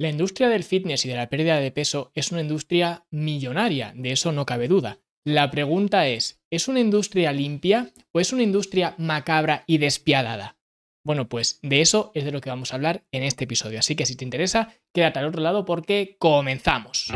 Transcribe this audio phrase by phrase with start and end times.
[0.00, 4.12] La industria del fitness y de la pérdida de peso es una industria millonaria, de
[4.12, 5.00] eso no cabe duda.
[5.24, 10.56] La pregunta es, ¿es una industria limpia o es una industria macabra y despiadada?
[11.04, 13.96] Bueno, pues de eso es de lo que vamos a hablar en este episodio, así
[13.96, 17.10] que si te interesa, quédate al otro lado porque comenzamos.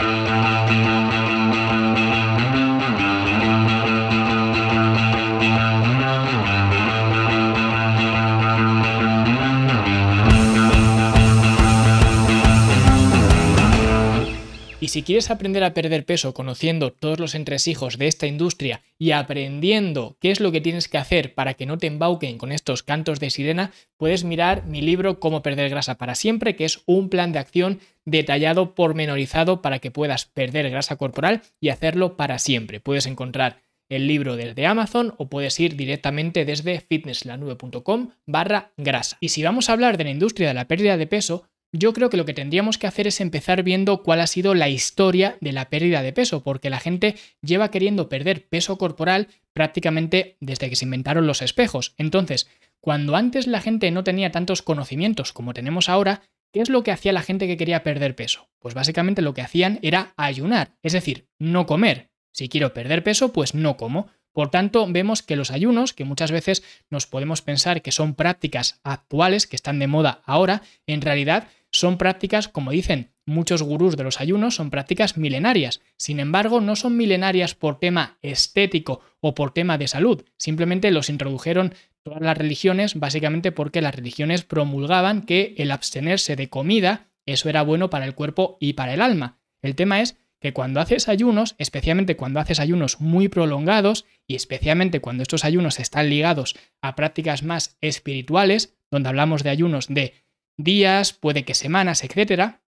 [14.93, 20.19] Si quieres aprender a perder peso conociendo todos los entresijos de esta industria y aprendiendo
[20.21, 23.19] qué es lo que tienes que hacer para que no te embauquen con estos cantos
[23.19, 27.33] de sirena, puedes mirar mi libro Cómo perder grasa para siempre, que es un plan
[27.33, 32.78] de acción detallado, pormenorizado para que puedas perder grasa corporal y hacerlo para siempre.
[32.78, 39.17] Puedes encontrar el libro desde Amazon o puedes ir directamente desde fitnesslanube.com barra grasa.
[39.20, 42.11] Y si vamos a hablar de la industria de la pérdida de peso, yo creo
[42.11, 45.53] que lo que tendríamos que hacer es empezar viendo cuál ha sido la historia de
[45.53, 50.77] la pérdida de peso, porque la gente lleva queriendo perder peso corporal prácticamente desde que
[50.77, 51.94] se inventaron los espejos.
[51.97, 52.48] Entonces,
[52.80, 56.92] cuando antes la gente no tenía tantos conocimientos como tenemos ahora, ¿qué es lo que
[56.92, 58.48] hacía la gente que quería perder peso?
[58.58, 62.10] Pues básicamente lo que hacían era ayunar, es decir, no comer.
[62.32, 64.08] Si quiero perder peso, pues no como.
[64.32, 68.80] Por tanto, vemos que los ayunos, que muchas veces nos podemos pensar que son prácticas
[68.82, 74.05] actuales, que están de moda ahora, en realidad son prácticas, como dicen muchos gurús de
[74.05, 75.81] los ayunos, son prácticas milenarias.
[75.97, 80.25] Sin embargo, no son milenarias por tema estético o por tema de salud.
[80.37, 86.48] Simplemente los introdujeron todas las religiones, básicamente porque las religiones promulgaban que el abstenerse de
[86.48, 89.39] comida, eso era bueno para el cuerpo y para el alma.
[89.62, 95.00] El tema es que cuando haces ayunos, especialmente cuando haces ayunos muy prolongados y especialmente
[95.00, 100.15] cuando estos ayunos están ligados a prácticas más espirituales, donde hablamos de ayunos de
[100.56, 102.62] días, puede que semanas, etcétera,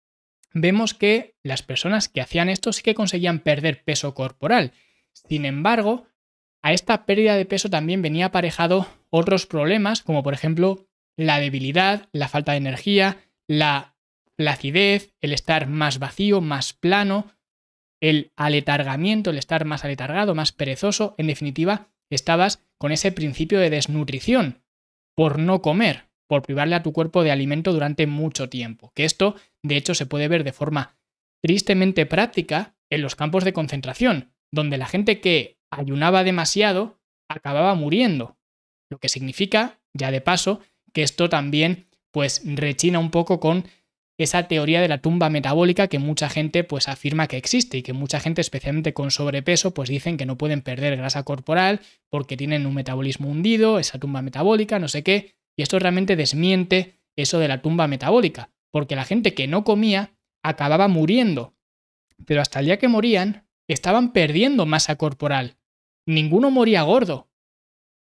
[0.54, 4.72] vemos que las personas que hacían esto sí que conseguían perder peso corporal.
[5.12, 6.08] Sin embargo,
[6.62, 10.88] a esta pérdida de peso también venía aparejado otros problemas, como por ejemplo
[11.18, 13.96] la debilidad, la falta de energía, la
[14.36, 17.32] placidez, el estar más vacío, más plano,
[18.00, 21.16] el aletargamiento, el estar más aletargado, más perezoso.
[21.18, 24.64] En definitiva, estabas con ese principio de desnutrición
[25.16, 28.92] por no comer por privarle a tu cuerpo de alimento durante mucho tiempo.
[28.96, 30.98] Que esto, de hecho, se puede ver de forma
[31.42, 38.38] tristemente práctica en los campos de concentración, donde la gente que ayunaba demasiado acababa muriendo.
[38.90, 40.62] Lo que significa, ya de paso,
[40.94, 43.66] que esto también pues rechina un poco con
[44.20, 47.94] esa teoría de la tumba metabólica que mucha gente pues afirma que existe y que
[47.94, 52.68] mucha gente especialmente con sobrepeso pues dicen que no pueden perder grasa corporal porque tienen
[52.68, 55.34] un metabolismo hundido, esa tumba metabólica, no sé qué.
[55.58, 60.16] Y esto realmente desmiente eso de la tumba metabólica, porque la gente que no comía
[60.44, 61.56] acababa muriendo.
[62.26, 65.58] Pero hasta el día que morían, estaban perdiendo masa corporal.
[66.06, 67.30] Ninguno moría gordo.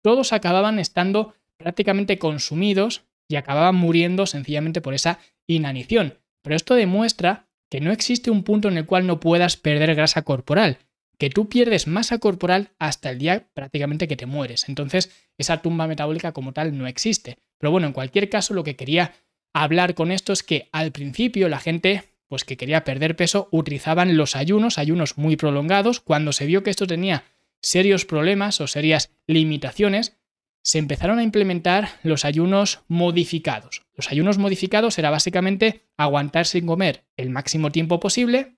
[0.02, 6.18] Todos acababan estando prácticamente consumidos y acababan muriendo sencillamente por esa inanición.
[6.42, 10.22] Pero esto demuestra que no existe un punto en el cual no puedas perder grasa
[10.22, 10.78] corporal
[11.22, 14.68] que tú pierdes masa corporal hasta el día prácticamente que te mueres.
[14.68, 17.38] Entonces, esa tumba metabólica como tal no existe.
[17.58, 19.14] Pero bueno, en cualquier caso, lo que quería
[19.52, 24.16] hablar con esto es que al principio la gente pues que quería perder peso utilizaban
[24.16, 26.00] los ayunos, ayunos muy prolongados.
[26.00, 27.22] Cuando se vio que esto tenía
[27.60, 30.16] serios problemas o serias limitaciones,
[30.64, 33.82] se empezaron a implementar los ayunos modificados.
[33.94, 38.56] Los ayunos modificados era básicamente aguantar sin comer el máximo tiempo posible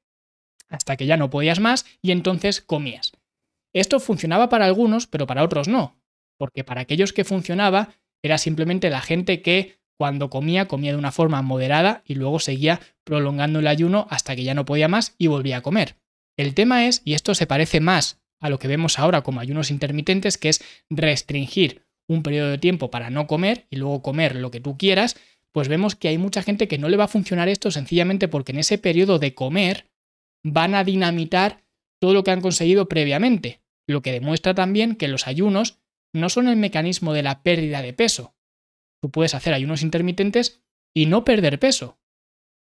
[0.68, 3.12] hasta que ya no podías más y entonces comías.
[3.72, 5.98] Esto funcionaba para algunos, pero para otros no,
[6.38, 7.90] porque para aquellos que funcionaba
[8.22, 12.80] era simplemente la gente que cuando comía comía de una forma moderada y luego seguía
[13.04, 15.96] prolongando el ayuno hasta que ya no podía más y volvía a comer.
[16.36, 19.70] El tema es, y esto se parece más a lo que vemos ahora como ayunos
[19.70, 24.50] intermitentes, que es restringir un periodo de tiempo para no comer y luego comer lo
[24.50, 25.16] que tú quieras,
[25.52, 28.52] pues vemos que hay mucha gente que no le va a funcionar esto sencillamente porque
[28.52, 29.86] en ese periodo de comer
[30.44, 31.64] van a dinamitar
[31.98, 35.80] todo lo que han conseguido previamente, lo que demuestra también que los ayunos
[36.12, 38.36] no son el mecanismo de la pérdida de peso.
[39.02, 40.62] Tú puedes hacer ayunos intermitentes
[40.94, 41.98] y no perder peso,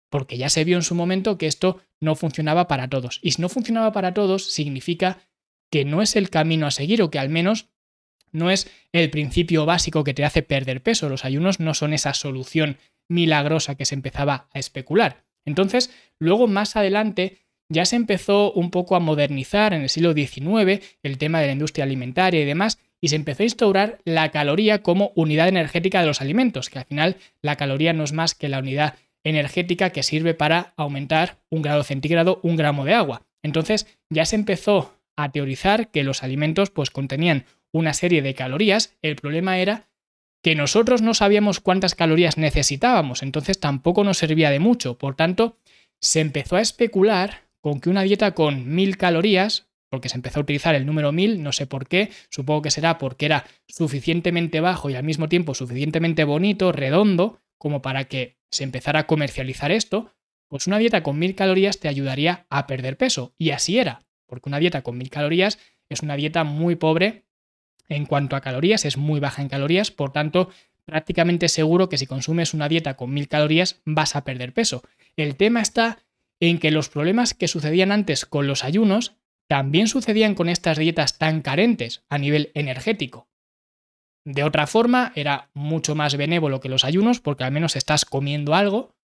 [0.09, 3.19] porque ya se vio en su momento que esto no funcionaba para todos.
[3.21, 5.19] Y si no funcionaba para todos, significa
[5.71, 7.69] que no es el camino a seguir o que al menos
[8.31, 11.09] no es el principio básico que te hace perder peso.
[11.09, 12.77] Los ayunos no son esa solución
[13.07, 15.25] milagrosa que se empezaba a especular.
[15.45, 17.39] Entonces, luego más adelante
[17.69, 21.53] ya se empezó un poco a modernizar en el siglo XIX el tema de la
[21.53, 26.07] industria alimentaria y demás, y se empezó a instaurar la caloría como unidad energética de
[26.07, 30.03] los alimentos, que al final la caloría no es más que la unidad energética que
[30.03, 33.21] sirve para aumentar un grado centígrado un gramo de agua.
[33.43, 38.97] Entonces ya se empezó a teorizar que los alimentos pues contenían una serie de calorías.
[39.01, 39.87] El problema era
[40.41, 44.97] que nosotros no sabíamos cuántas calorías necesitábamos, entonces tampoco nos servía de mucho.
[44.97, 45.57] Por tanto,
[45.99, 50.43] se empezó a especular con que una dieta con mil calorías, porque se empezó a
[50.43, 54.89] utilizar el número mil, no sé por qué, supongo que será porque era suficientemente bajo
[54.89, 60.13] y al mismo tiempo suficientemente bonito, redondo, como para que se empezara a comercializar esto,
[60.47, 63.33] pues una dieta con mil calorías te ayudaría a perder peso.
[63.37, 65.59] Y así era, porque una dieta con mil calorías
[65.89, 67.25] es una dieta muy pobre
[67.87, 70.49] en cuanto a calorías, es muy baja en calorías, por tanto,
[70.85, 74.83] prácticamente seguro que si consumes una dieta con mil calorías vas a perder peso.
[75.15, 75.99] El tema está
[76.39, 79.15] en que los problemas que sucedían antes con los ayunos
[79.47, 83.29] también sucedían con estas dietas tan carentes a nivel energético.
[84.25, 88.53] De otra forma, era mucho más benévolo que los ayunos porque al menos estás comiendo
[88.53, 88.95] algo,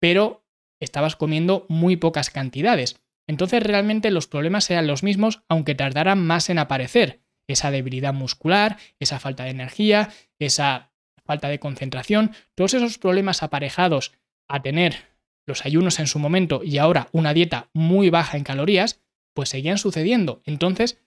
[0.00, 0.46] pero
[0.80, 3.00] estabas comiendo muy pocas cantidades.
[3.26, 8.78] Entonces realmente los problemas eran los mismos aunque tardaran más en aparecer esa debilidad muscular,
[8.98, 10.92] esa falta de energía, esa
[11.24, 14.12] falta de concentración, todos esos problemas aparejados
[14.48, 15.13] a tener
[15.46, 19.02] los ayunos en su momento y ahora una dieta muy baja en calorías,
[19.34, 20.42] pues seguían sucediendo.
[20.44, 20.98] Entonces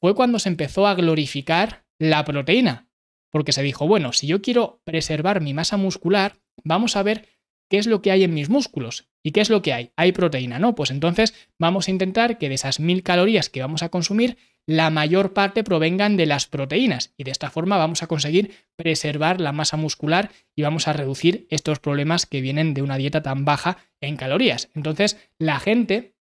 [0.00, 2.88] fue cuando se empezó a glorificar la proteína,
[3.30, 7.28] porque se dijo, bueno, si yo quiero preservar mi masa muscular, vamos a ver
[7.68, 9.08] qué es lo que hay en mis músculos.
[9.22, 9.92] ¿Y qué es lo que hay?
[9.96, 10.74] Hay proteína, ¿no?
[10.74, 14.90] Pues entonces vamos a intentar que de esas mil calorías que vamos a consumir, la
[14.90, 19.52] mayor parte provengan de las proteínas y de esta forma vamos a conseguir preservar la
[19.52, 23.78] masa muscular y vamos a reducir estos problemas que vienen de una dieta tan baja
[24.00, 24.70] en calorías.
[24.74, 26.14] Entonces la gente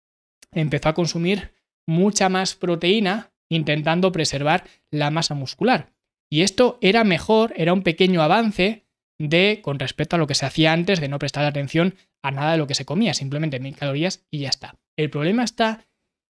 [0.52, 1.54] empezó a consumir
[1.88, 5.94] mucha más proteína intentando preservar la masa muscular.
[6.32, 8.86] Y esto era mejor, era un pequeño avance
[9.20, 12.54] de con respecto a lo que se hacía antes de no prestar atención a nada
[12.54, 14.76] de lo que se comía, simplemente mil calorías y ya está.
[14.98, 15.88] El problema está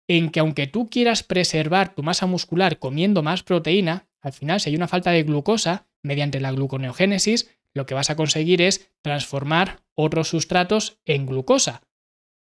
[0.08, 4.70] en que aunque tú quieras preservar tu masa muscular comiendo más proteína, al final si
[4.70, 9.82] hay una falta de glucosa, mediante la gluconeogénesis, lo que vas a conseguir es transformar
[9.94, 11.82] otros sustratos en glucosa.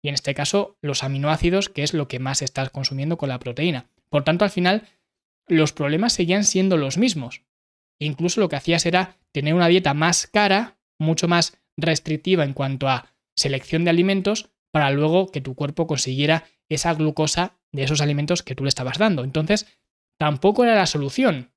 [0.01, 3.39] Y en este caso, los aminoácidos, que es lo que más estás consumiendo con la
[3.39, 3.89] proteína.
[4.09, 4.87] Por tanto, al final,
[5.47, 7.43] los problemas seguían siendo los mismos.
[7.99, 12.87] Incluso lo que hacías era tener una dieta más cara, mucho más restrictiva en cuanto
[12.87, 18.43] a selección de alimentos, para luego que tu cuerpo consiguiera esa glucosa de esos alimentos
[18.43, 19.23] que tú le estabas dando.
[19.23, 19.67] Entonces,
[20.17, 21.51] tampoco era la solución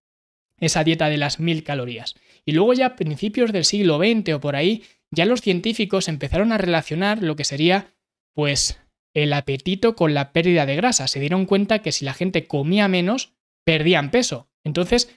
[0.58, 2.14] esa dieta de las mil calorías.
[2.44, 6.52] Y luego ya a principios del siglo XX o por ahí, ya los científicos empezaron
[6.52, 7.94] a relacionar lo que sería,
[8.32, 8.80] pues,
[9.12, 11.08] el apetito con la pérdida de grasa.
[11.08, 13.34] Se dieron cuenta que si la gente comía menos,
[13.64, 14.48] perdían peso.
[14.64, 15.10] Entonces,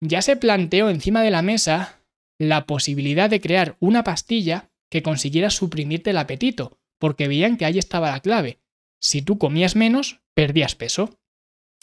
[0.00, 2.00] ya se planteó encima de la mesa
[2.38, 7.78] la posibilidad de crear una pastilla que consiguiera suprimirte el apetito, porque veían que ahí
[7.78, 8.60] estaba la clave
[9.04, 11.18] si tú comías menos, perdías peso.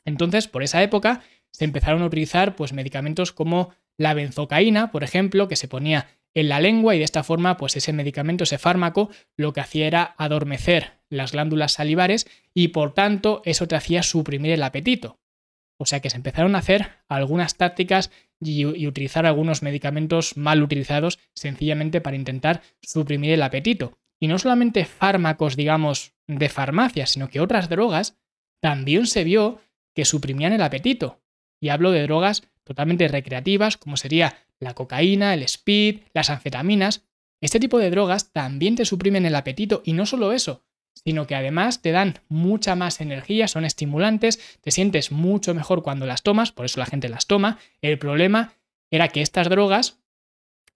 [0.06, 1.22] Entonces, por esa época,
[1.52, 6.50] se empezaron a utilizar pues, medicamentos como la benzocaína, por ejemplo, que se ponía en
[6.50, 10.16] la lengua y de esta forma, pues ese medicamento, ese fármaco, lo que hacía era
[10.18, 12.26] adormecer las glándulas salivares
[12.56, 15.20] y por tanto eso te hacía suprimir el apetito.
[15.78, 18.10] O sea que se empezaron a hacer algunas tácticas
[18.40, 24.01] y, y, utilizar algunos medicamentos mal utilizados sencillamente para intentar suprimir el apetito.
[24.22, 28.18] Y no solamente fármacos, digamos, de farmacia, sino que otras drogas
[28.62, 29.60] también se vio
[29.96, 31.20] que suprimían el apetito.
[31.60, 37.04] Y hablo de drogas totalmente recreativas, como sería la cocaína, el speed, las anfetaminas.
[37.42, 40.64] Este tipo de drogas también te suprimen el apetito y no solo eso,
[40.94, 46.06] sino que además te dan mucha más energía, son estimulantes, te sientes mucho mejor cuando
[46.06, 47.58] las tomas, por eso la gente las toma.
[47.82, 48.54] El problema
[48.92, 50.01] era que estas drogas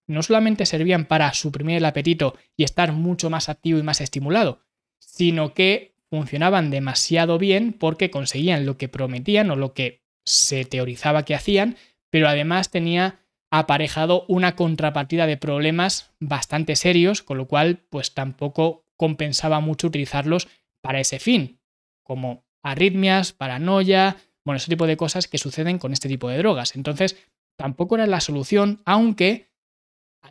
[0.08, 4.60] no solamente servían para suprimir el apetito y estar mucho más activo y más estimulado,
[5.00, 11.24] sino que funcionaban demasiado bien porque conseguían lo que prometían o lo que se teorizaba
[11.24, 11.78] que hacían,
[12.10, 13.20] pero además tenía
[13.52, 20.48] aparejado una contrapartida de problemas bastante serios, con lo cual pues tampoco compensaba mucho utilizarlos
[20.82, 21.60] para ese fin,
[22.04, 26.76] como arritmias, paranoia, bueno, ese tipo de cosas que suceden con este tipo de drogas.
[26.76, 27.18] Entonces,
[27.58, 29.50] tampoco era la solución, aunque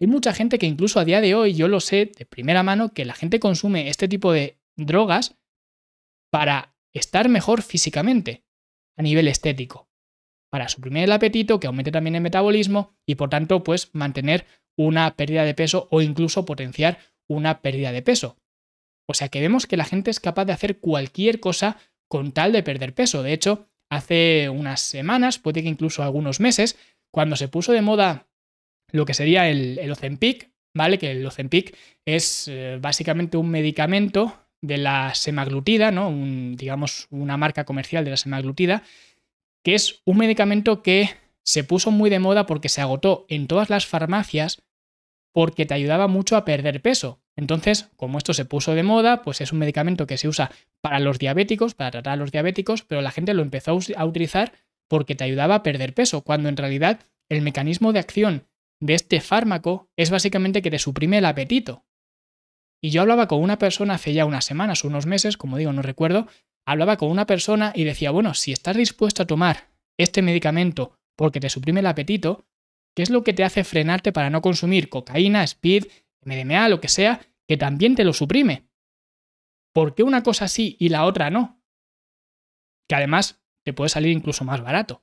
[0.00, 2.92] hay mucha gente que incluso a día de hoy, yo lo sé de primera mano,
[2.92, 5.36] que la gente consume este tipo de drogas
[6.30, 8.44] para estar mejor físicamente,
[8.96, 9.88] a nivel estético,
[10.50, 14.46] para suprimir el apetito, que aumente también el metabolismo y por tanto, pues mantener
[14.76, 16.98] una pérdida de peso o incluso potenciar
[17.28, 18.36] una pérdida de peso.
[19.08, 21.76] O sea que vemos que la gente es capaz de hacer cualquier cosa
[22.08, 23.22] con tal de perder peso.
[23.22, 26.78] De hecho, hace unas semanas, puede que incluso algunos meses,
[27.12, 28.28] cuando se puso de moda
[28.94, 29.92] lo que sería el, el
[30.72, 30.98] ¿vale?
[30.98, 36.10] Que el Ozempic es eh, básicamente un medicamento de la semaglutida, ¿no?
[36.56, 38.84] digamos una marca comercial de la semaglutida,
[39.64, 41.10] que es un medicamento que
[41.42, 44.62] se puso muy de moda porque se agotó en todas las farmacias
[45.34, 47.20] porque te ayudaba mucho a perder peso.
[47.36, 51.00] Entonces, como esto se puso de moda, pues es un medicamento que se usa para
[51.00, 54.52] los diabéticos, para tratar a los diabéticos, pero la gente lo empezó a utilizar
[54.88, 58.46] porque te ayudaba a perder peso, cuando en realidad el mecanismo de acción
[58.80, 61.84] de este fármaco es básicamente que te suprime el apetito.
[62.82, 65.82] Y yo hablaba con una persona hace ya unas semanas, unos meses, como digo, no
[65.82, 66.26] recuerdo,
[66.66, 71.40] hablaba con una persona y decía, bueno, si estás dispuesto a tomar este medicamento porque
[71.40, 72.46] te suprime el apetito,
[72.94, 75.86] ¿qué es lo que te hace frenarte para no consumir cocaína, speed,
[76.24, 78.68] MDMA, lo que sea, que también te lo suprime?
[79.72, 81.62] ¿Por qué una cosa sí y la otra no?
[82.88, 85.02] Que además te puede salir incluso más barato.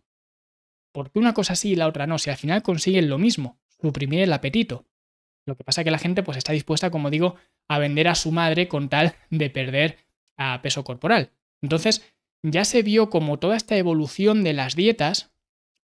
[0.94, 2.20] ¿Por qué una cosa sí y la otra no?
[2.20, 4.86] Si al final consiguen lo mismo, suprimir el apetito.
[5.46, 7.36] Lo que pasa es que la gente pues está dispuesta, como digo,
[7.68, 9.98] a vender a su madre con tal de perder
[10.38, 11.32] a peso corporal.
[11.62, 15.32] Entonces, ya se vio como toda esta evolución de las dietas,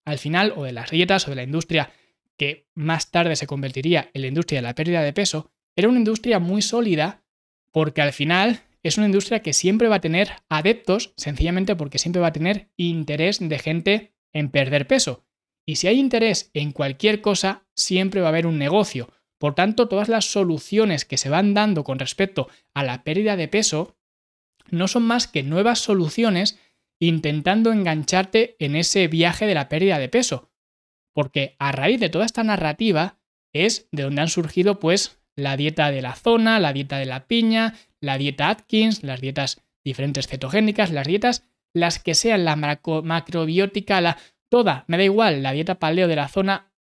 [0.04, 1.92] al final, o de las dietas o de la industria
[2.36, 5.98] que más tarde se convertiría en la industria de la pérdida de peso, era una
[5.98, 7.24] industria muy sólida
[7.72, 12.22] porque al final es una industria que siempre va a tener adeptos, sencillamente porque siempre
[12.22, 15.24] va a tener interés de gente en perder peso.
[15.68, 19.10] Y si hay interés en cualquier cosa, siempre va a haber un negocio.
[19.36, 23.48] Por tanto, todas las soluciones que se van dando con respecto a la pérdida de
[23.48, 23.94] peso
[24.70, 26.58] no son más que nuevas soluciones
[26.98, 30.50] intentando engancharte en ese viaje de la pérdida de peso.
[31.12, 33.18] Porque a raíz de toda esta narrativa
[33.52, 37.26] es de donde han surgido pues la dieta de la zona, la dieta de la
[37.26, 41.44] piña, la dieta Atkins, las dietas diferentes cetogénicas, las dietas
[41.74, 44.16] las que sean, la macrobiótica, la
[44.48, 46.72] toda, me da igual, la dieta paleo de la zona,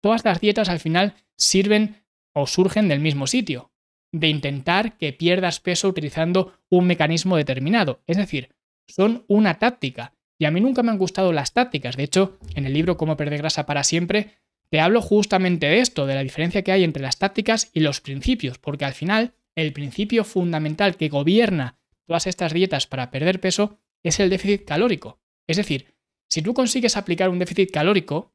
[0.00, 3.72] todas las dietas al final sirven o surgen del mismo sitio,
[4.12, 8.02] de intentar que pierdas peso utilizando un mecanismo determinado.
[8.06, 8.50] Es decir,
[8.86, 10.12] son una táctica.
[10.38, 11.96] Y a mí nunca me han gustado las tácticas.
[11.96, 14.38] De hecho, en el libro Cómo perder grasa para siempre,
[14.68, 18.00] te hablo justamente de esto, de la diferencia que hay entre las tácticas y los
[18.00, 23.78] principios, porque al final el principio fundamental que gobierna todas estas dietas para perder peso
[24.02, 25.20] es el déficit calórico.
[25.46, 25.93] Es decir,
[26.34, 28.32] si tú consigues aplicar un déficit calórico,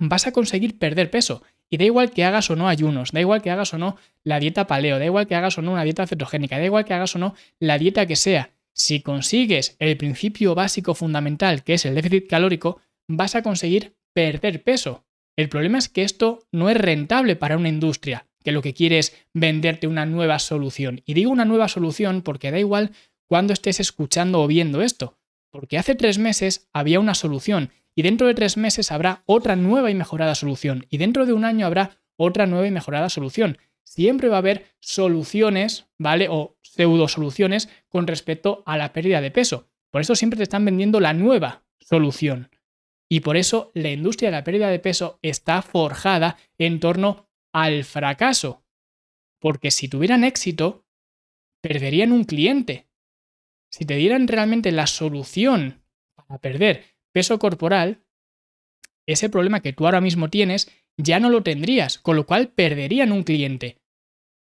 [0.00, 1.44] vas a conseguir perder peso.
[1.70, 4.40] Y da igual que hagas o no ayunos, da igual que hagas o no la
[4.40, 7.14] dieta paleo, da igual que hagas o no una dieta cetogénica, da igual que hagas
[7.14, 8.50] o no la dieta que sea.
[8.74, 14.64] Si consigues el principio básico fundamental, que es el déficit calórico, vas a conseguir perder
[14.64, 15.04] peso.
[15.36, 18.98] El problema es que esto no es rentable para una industria, que lo que quiere
[18.98, 21.02] es venderte una nueva solución.
[21.06, 22.90] Y digo una nueva solución porque da igual
[23.28, 25.21] cuando estés escuchando o viendo esto,
[25.52, 29.90] porque hace tres meses había una solución y dentro de tres meses habrá otra nueva
[29.90, 33.58] y mejorada solución y dentro de un año habrá otra nueva y mejorada solución.
[33.84, 36.28] Siempre va a haber soluciones, ¿vale?
[36.30, 39.68] O pseudo soluciones con respecto a la pérdida de peso.
[39.90, 42.50] Por eso siempre te están vendiendo la nueva solución.
[43.10, 47.84] Y por eso la industria de la pérdida de peso está forjada en torno al
[47.84, 48.64] fracaso.
[49.38, 50.86] Porque si tuvieran éxito,
[51.60, 52.88] perderían un cliente.
[53.72, 55.82] Si te dieran realmente la solución
[56.14, 58.04] para perder peso corporal,
[59.06, 63.12] ese problema que tú ahora mismo tienes ya no lo tendrías, con lo cual perderían
[63.12, 63.78] un cliente.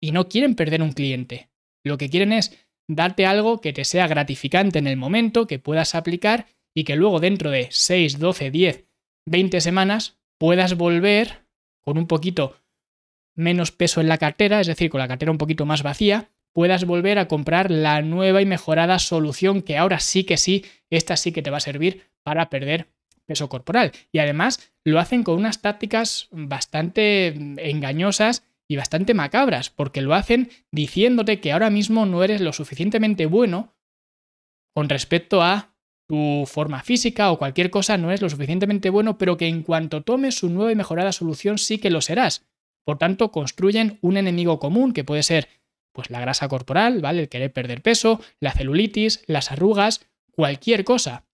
[0.00, 1.50] Y no quieren perder un cliente.
[1.84, 2.56] Lo que quieren es
[2.88, 7.20] darte algo que te sea gratificante en el momento, que puedas aplicar y que luego
[7.20, 8.84] dentro de 6, 12, 10,
[9.26, 11.46] 20 semanas puedas volver
[11.80, 12.56] con un poquito
[13.34, 16.86] menos peso en la cartera, es decir, con la cartera un poquito más vacía, puedas
[16.86, 21.30] volver a comprar la nueva y mejorada solución que ahora sí que sí, esta sí
[21.30, 22.88] que te va a servir para perder
[23.26, 23.92] peso corporal.
[24.10, 27.26] Y además lo hacen con unas tácticas bastante
[27.58, 33.26] engañosas y bastante macabras, porque lo hacen diciéndote que ahora mismo no eres lo suficientemente
[33.26, 33.76] bueno
[34.74, 35.74] con respecto a
[36.08, 40.04] tu forma física o cualquier cosa no es lo suficientemente bueno, pero que en cuanto
[40.04, 42.46] tomes su nueva y mejorada solución sí que lo serás.
[42.86, 45.48] Por tanto, construyen un enemigo común que puede ser
[45.96, 47.22] pues la grasa corporal, ¿vale?
[47.22, 51.24] El querer perder peso, la celulitis, las arrugas, cualquier cosa.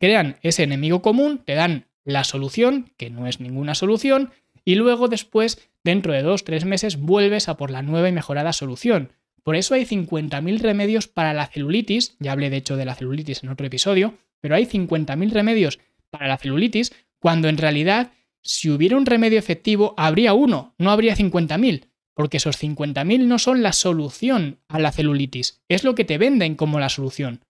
[0.00, 4.32] Crean ese enemigo común, te dan la solución, que no es ninguna solución,
[4.64, 8.54] y luego después, dentro de dos, tres meses, vuelves a por la nueva y mejorada
[8.54, 9.12] solución.
[9.42, 13.42] Por eso hay 50.000 remedios para la celulitis, ya hablé de hecho de la celulitis
[13.42, 18.96] en otro episodio, pero hay 50.000 remedios para la celulitis, cuando en realidad, si hubiera
[18.96, 24.60] un remedio efectivo, habría uno, no habría 50.000 porque esos 50.000 no son la solución
[24.68, 27.44] a la celulitis, es lo que te venden como la solución.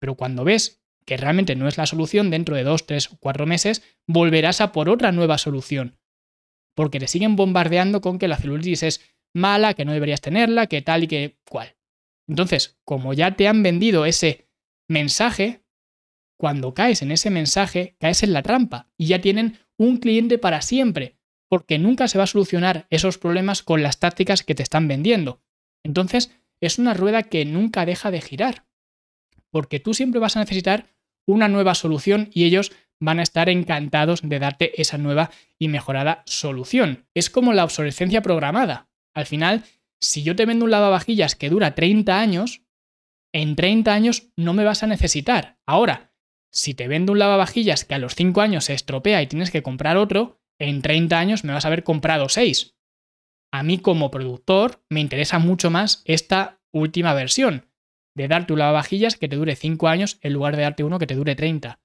[0.00, 3.46] Pero cuando ves que realmente no es la solución, dentro de 2, 3 o 4
[3.46, 5.98] meses, volverás a por otra nueva solución.
[6.76, 9.00] porque te siguen bombardeando con que la celulitis es
[9.34, 11.74] mala, que no deberías tenerla, que tal y que cual.
[12.28, 14.48] Entonces, como ya te han vendido ese
[14.88, 15.62] mensaje,
[16.38, 20.60] cuando caes en ese mensaje, caes en la trampa y ya tienen un cliente para
[20.60, 21.15] siempre,
[21.48, 25.40] porque nunca se va a solucionar esos problemas con las tácticas que te están vendiendo.
[25.84, 28.66] Entonces, es una rueda que nunca deja de girar,
[29.50, 30.86] porque tú siempre vas a necesitar
[31.26, 36.22] una nueva solución y ellos van a estar encantados de darte esa nueva y mejorada
[36.26, 37.06] solución.
[37.14, 38.88] Es como la obsolescencia programada.
[39.14, 39.64] Al final,
[40.00, 42.62] si yo te vendo un lavavajillas que dura 30 años,
[43.32, 45.58] en 30 años no me vas a necesitar.
[45.66, 46.12] Ahora,
[46.50, 49.62] si te vendo un lavavajillas que a los 5 años se estropea y tienes que
[49.62, 52.76] comprar otro, en 30 años me vas a haber comprado 6.
[53.52, 57.70] A mí como productor me interesa mucho más esta última versión,
[58.16, 61.06] de darte un lavavajillas que te dure 5 años en lugar de darte uno que
[61.06, 61.80] te dure 30.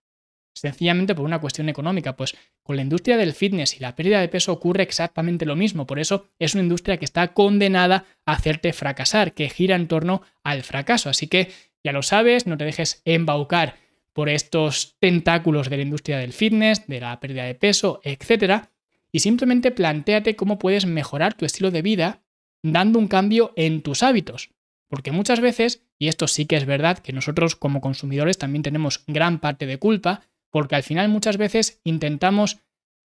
[0.53, 4.27] Sencillamente por una cuestión económica, pues con la industria del fitness y la pérdida de
[4.27, 8.73] peso ocurre exactamente lo mismo, por eso es una industria que está condenada a hacerte
[8.73, 11.51] fracasar, que gira en torno al fracaso, así que
[11.85, 13.75] ya lo sabes, no te dejes embaucar
[14.13, 18.65] por estos tentáculos de la industria del fitness, de la pérdida de peso, etc.
[19.11, 22.23] Y simplemente planteate cómo puedes mejorar tu estilo de vida
[22.63, 24.51] dando un cambio en tus hábitos.
[24.89, 29.03] Porque muchas veces, y esto sí que es verdad, que nosotros como consumidores también tenemos
[29.07, 32.59] gran parte de culpa, porque al final muchas veces intentamos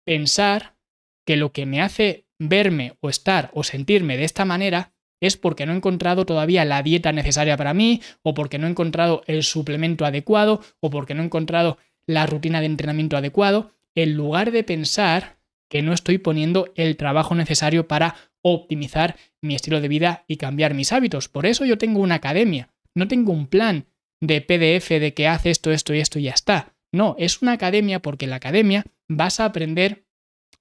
[0.05, 0.77] pensar
[1.25, 5.67] que lo que me hace verme o estar o sentirme de esta manera es porque
[5.67, 9.43] no he encontrado todavía la dieta necesaria para mí, o porque no he encontrado el
[9.43, 14.63] suplemento adecuado, o porque no he encontrado la rutina de entrenamiento adecuado, en lugar de
[14.63, 20.37] pensar que no estoy poniendo el trabajo necesario para optimizar mi estilo de vida y
[20.37, 21.29] cambiar mis hábitos.
[21.29, 23.87] Por eso yo tengo una academia, no tengo un plan
[24.21, 26.75] de PDF de que hace esto, esto y esto y ya está.
[26.93, 30.07] No, es una academia porque en la academia vas a aprender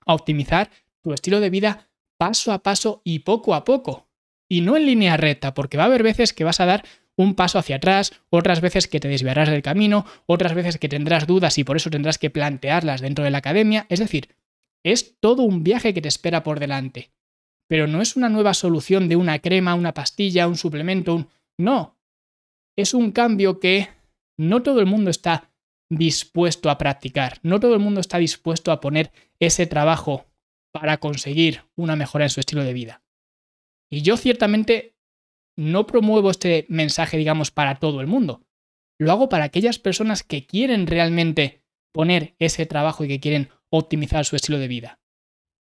[0.06, 0.72] a optimizar
[1.02, 4.05] tu estilo de vida paso a paso y poco a poco
[4.50, 6.84] y no en línea recta, porque va a haber veces que vas a dar
[7.18, 11.28] un paso hacia atrás, otras veces que te desviarás del camino, otras veces que tendrás
[11.28, 13.86] dudas y por eso tendrás que plantearlas dentro de la academia.
[13.90, 14.36] Es decir,
[14.84, 17.12] es todo un viaje que te espera por delante.
[17.68, 21.30] Pero no es una nueva solución de una crema, una pastilla, un suplemento, un...
[21.58, 21.98] No.
[22.76, 23.90] Es un cambio que
[24.38, 25.52] no todo el mundo está
[25.90, 30.26] dispuesto a practicar, no todo el mundo está dispuesto a poner ese trabajo
[30.72, 33.05] para conseguir una mejora en su estilo de vida.
[33.90, 34.96] Y yo ciertamente
[35.58, 38.42] no promuevo este mensaje, digamos, para todo el mundo.
[39.00, 44.26] Lo hago para aquellas personas que quieren realmente poner ese trabajo y que quieren optimizar
[44.26, 45.00] su estilo de vida.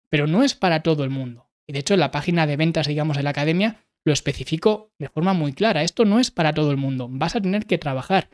[0.09, 1.51] Pero no es para todo el mundo.
[1.67, 5.09] Y de hecho en la página de ventas, digamos, de la academia, lo especifico de
[5.09, 5.83] forma muy clara.
[5.83, 7.09] Esto no es para todo el mundo.
[7.11, 8.29] Vas a tener que trabajar.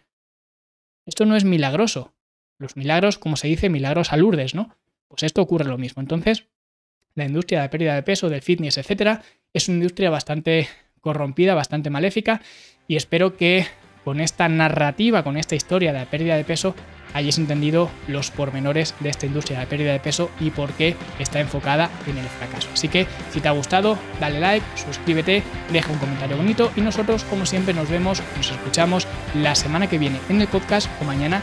[1.06, 2.14] Esto no es milagroso.
[2.58, 4.74] Los milagros, como se dice, milagros a Lourdes, ¿no?
[5.08, 6.02] Pues esto ocurre lo mismo.
[6.02, 6.48] Entonces,
[7.14, 9.22] la industria de pérdida de peso, del fitness, etcétera,
[9.58, 10.68] es una industria bastante
[11.00, 12.40] corrompida, bastante maléfica
[12.86, 13.66] y espero que
[14.04, 16.74] con esta narrativa, con esta historia de la pérdida de peso,
[17.12, 21.40] hayáis entendido los pormenores de esta industria de pérdida de peso y por qué está
[21.40, 22.68] enfocada en el fracaso.
[22.72, 25.42] Así que si te ha gustado, dale like, suscríbete,
[25.72, 29.98] deja un comentario bonito y nosotros como siempre nos vemos, nos escuchamos la semana que
[29.98, 31.42] viene en el podcast o mañana